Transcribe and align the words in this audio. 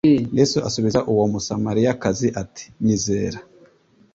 Yesu 0.37 0.57
asubiza 0.67 0.99
uwo 1.11 1.23
Musamariyakazi 1.31 2.27
ati: 2.41 2.65
"Nyizera, 2.83 3.39